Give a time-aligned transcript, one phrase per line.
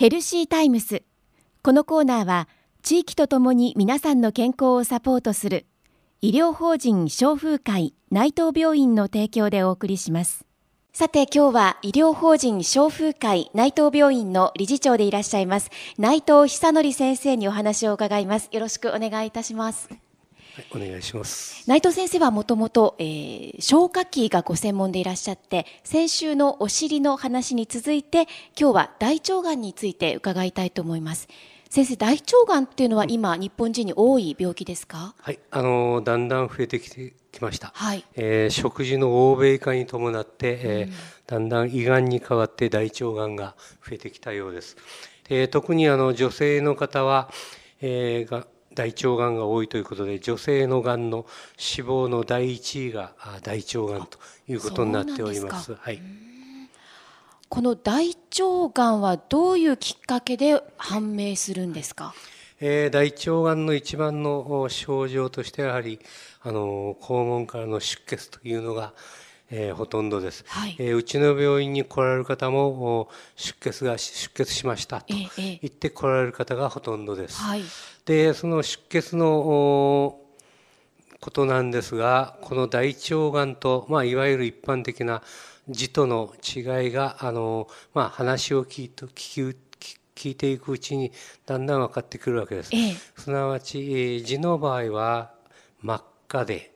[0.00, 1.02] ヘルシータイムス。
[1.62, 2.48] このコーナーは
[2.82, 5.66] 地域とともに皆さんの健康をサポートする
[6.22, 10.46] 医療法人消風会内藤病院の提供でお送りします。
[10.94, 18.48] さて今日は医療法人消風会内藤病院の理事長でいらっしゃいます内藤久則先生にお話を伺います。
[18.52, 19.90] よろしくお願いいたします。
[20.74, 21.64] お願いします。
[21.68, 22.96] 内藤先生はもともと
[23.58, 28.28] 消化器がご専門でいらっしゃって先週のお尻の話に続いて
[28.58, 31.28] 今日は大腸がんについて伺いたいと思います。
[31.68, 35.14] 先生大腸がんっていうのは今、日本人に多い病気ですか？
[35.18, 38.04] はいあのだんだん増えてきてきました、はい。
[38.16, 43.54] えー、食事の欧米化に伴って、えー、うん、だんだん胃がんに変わって大腸がんが
[43.88, 44.76] 増えてきたようです。
[45.28, 47.30] で特にあの女性の方は、
[47.80, 53.12] えー、が大腸がんが多いということで女性のがんの死亡の第一位が
[53.42, 55.74] 大腸がんということになっております。
[55.74, 56.00] はい、
[57.48, 62.14] この大腸がんはどういうきっかけで判明するんですか、
[62.60, 65.98] えー、大腸がんの一番の症状としてはやはり
[66.42, 68.94] あの肛門からの出血というのが
[69.50, 77.62] えー、ほとんどです、はい、えー、うちの病院に来られる方も出血が出血しましたと言って来られる方がほとんどです、はい、
[78.04, 80.20] でその出血の
[81.20, 85.22] ことなんですがこの大腸がんと、まあ、いわゆる一般的な
[85.68, 89.56] 痔との違いがあの、まあ、話を聞いて聞
[90.16, 91.12] 聞いていくうちに
[91.46, 92.68] だんだん分かってくるわけです。
[92.74, 95.32] ええ、すなわち痔の場合は
[95.80, 96.74] 真っ赤で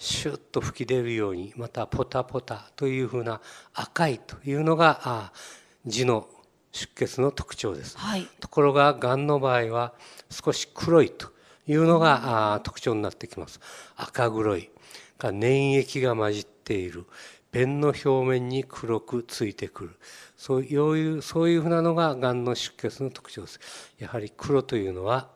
[0.00, 3.40] シュッと吹き出るようにまたポタポタというふうな
[3.74, 5.30] 赤いというのが
[5.86, 6.26] 痔の
[6.72, 9.92] 出血の特徴です、はい、ところががんの場合は
[10.30, 11.28] 少し黒いと
[11.66, 13.60] いうのが特徴になってきます。
[13.94, 14.70] 赤黒い。
[15.18, 17.04] が粘液が混じっている。
[17.52, 19.90] 便の表面に黒くついてくる。
[20.36, 23.60] そういうそういうふうなのががんの出血の特徴です。
[23.98, 25.28] やはり黒というのは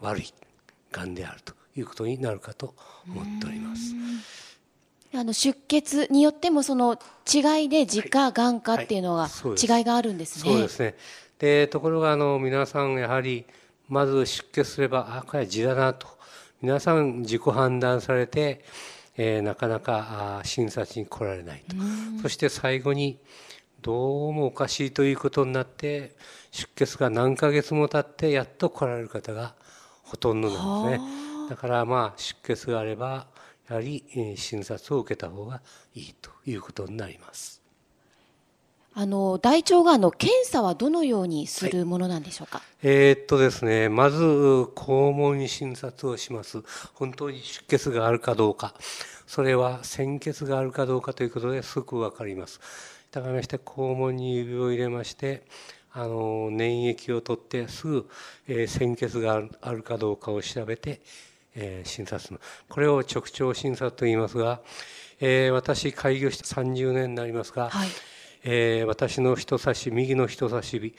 [0.00, 0.32] 悪い
[0.90, 2.74] がんであるということになるかと
[3.08, 3.94] 思っております。
[5.14, 6.98] あの出血によってもその
[7.32, 10.50] 違いで自家がんかっていうのが違いがあるんですね。
[10.50, 10.94] そうですね。
[11.38, 13.44] でところがあの皆さんやはり
[13.88, 16.06] まず出血すればあこれは痔だなと
[16.62, 18.64] 皆さん自己判断されて、
[19.16, 21.76] えー、なかなかあ診察に来られないと。
[22.22, 23.18] そして最後に
[23.82, 26.12] どうもおかしいということになって
[26.52, 29.54] 出血が何ヶ月も経ってやっと来られる方が
[30.04, 31.31] ほとんどなんですね。
[31.52, 33.26] だからまあ出血があれば
[33.68, 34.02] やはり
[34.38, 35.60] 診察を受けた方が
[35.94, 37.60] いいということになります。
[38.94, 42.58] あの大腸がんの検査はどのようにするものなんでしょうか？
[42.58, 46.62] はい、えー、っとですね、まず肛門診察をします。
[46.94, 48.72] 本当に出血があるかどうか、
[49.26, 52.60] それは鮮血があるかどうかということですぐわかります。
[53.10, 55.42] だからまして肛門に指を入れまして、
[55.92, 58.08] あの粘液を取ってすぐ、
[58.48, 61.02] えー、鮮血があるかどうかを調べて
[61.54, 62.40] えー、診察の。
[62.68, 64.60] これを直腸診察と言いますが、
[65.20, 67.88] えー、私開業して30年になりますが、はい、
[68.44, 70.94] えー、私の人差し右の人差し指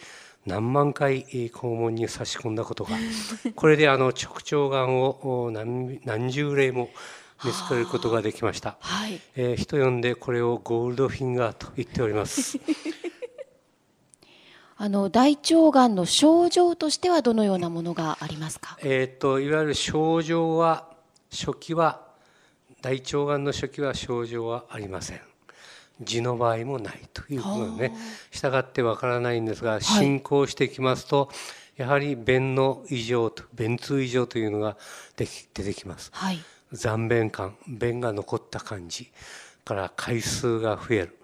[0.46, 2.91] 何万回肛門に差し込んだことが
[3.56, 6.90] これであの直腸がんを何何十例も
[7.44, 12.58] 見つけることができました、はい、えー、人呼んでこれをゴールドフィンガーと言っております
[14.84, 18.78] あの大腸がんの症状としてはどのようなものがありますか？
[18.82, 20.90] えっ、といわゆる症状は
[21.32, 22.02] 初期は
[22.82, 25.22] 大腸がんの初期は症状はありません。
[26.04, 27.98] 痔の場合もないということでね。
[28.30, 31.30] したがってわからないんですが、進行してきますと、
[31.78, 34.76] やはり便の異常と便通異常というのが
[35.16, 36.12] でき出てきます。
[36.14, 36.40] はい、
[36.74, 39.10] 残便感、便が残った感じ
[39.64, 41.18] から回数が増える、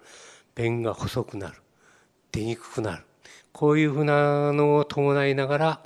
[0.54, 1.56] 便が細くなる、
[2.32, 3.04] 出にくくなる。
[3.52, 5.80] こういうふうなのを伴いながら、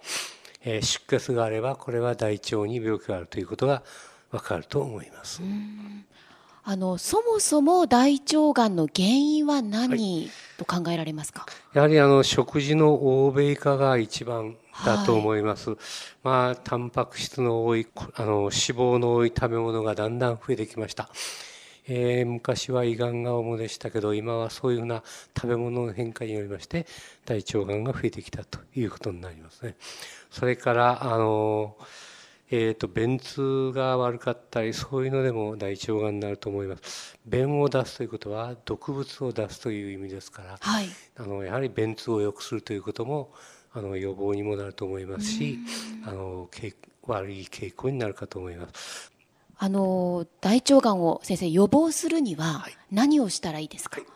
[0.64, 3.82] えー、出血があればこれは大腸に病気があるということが
[4.30, 5.42] わかると思います。
[6.66, 11.44] あのそもそも大腸がんの原因は何、はい、と考えられますか？
[11.74, 15.70] やはりあの食事の欧米化が一番だと思います。
[15.70, 15.78] はい、
[16.22, 21.10] まあタンパク質の多いあの脂肪の多い食べ物がだんだん増えてきました。
[21.86, 25.02] えー、昔は胃がんが主でしたけど今はそういうふうな
[25.36, 26.86] 食べ物の変化によりまして
[27.26, 29.76] 大腸がんが増えてきたということになりますね。
[30.30, 31.76] それからあの
[32.50, 37.18] えーと、便通が悪かったりそういうのでも大腸がんになると思います。
[37.26, 40.86] 便を出すということは毒物を出すという意味ですから、はい、
[41.16, 43.32] あのやはり便通を良くするということも
[43.72, 45.58] あの予防にもなると思いますし
[46.06, 46.48] あの
[47.06, 49.12] 悪い傾向になるかと思います
[49.58, 54.06] あの大腸がんを先生予防するには何をしたらいいですか、はい、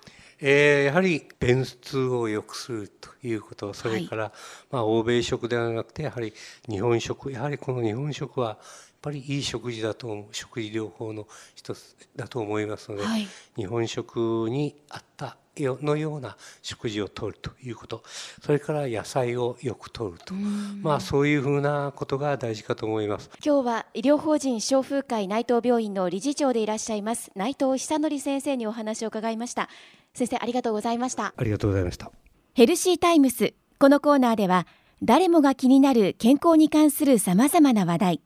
[0.40, 4.32] えー、やはり便通を良くするということそれから、はい、
[4.70, 6.32] まあ、欧米食ではなくてやはり
[6.69, 8.58] 日本食やはりこの日本食はやっ
[9.00, 18.02] ぱりいい食事だと思う食事療法の一つだと思いますので、はい、日本食に合ったのような食事をとるということ。
[18.43, 20.34] それから野菜をよくとると。
[20.34, 23.31] まあそういうふうなことが大事かと思います。
[23.44, 29.69] 今日は医療法人消風会内藤病院の理事長でいらっしゃいます内藤久則先生にお話を伺いました。
[30.14, 31.34] 先生ありがとうございました。
[31.37, 32.11] ありがとうございました。
[32.54, 33.54] ヘルシータイムス。
[33.78, 34.66] このコーナーでは
[35.02, 38.20] 誰もが気になる健康に関するさまざまな話題。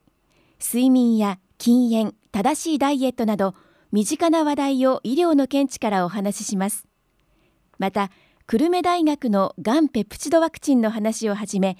[0.62, 3.54] 睡眠や禁煙正しいダイエットなど
[3.90, 6.86] 身近な話題を医療の見地からお話しします
[7.82, 8.12] また
[8.46, 11.76] 久留米大学のがんペプチドワクチンの話をはじめ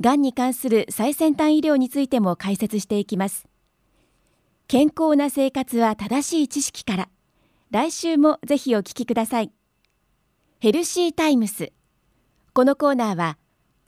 [0.00, 3.48] がんに関する最先端医療についても解説していきます。
[4.68, 7.08] 健康な生活は正しい知識から。
[7.72, 9.50] 来週もぜひお聞きください。
[10.60, 11.72] ヘルシータイムス
[12.52, 13.36] このコーナーは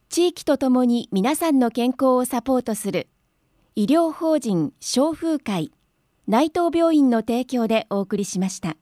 [0.09, 3.07] 地域とともに皆さんの健康をサポートする
[3.77, 5.71] 医療法人消風会
[6.27, 8.77] 内藤病院の提供でお送りしました。